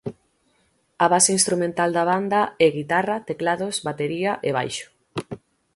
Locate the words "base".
1.13-1.31